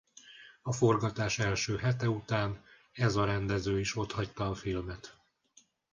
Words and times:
A 0.61 0.71
forgatás 0.73 1.39
első 1.39 1.77
hete 1.77 2.09
után 2.09 2.63
ez 2.91 3.15
a 3.15 3.25
rendező 3.25 3.79
is 3.79 3.95
otthagyta 3.95 4.49
a 4.49 4.55
filmet. 4.55 5.17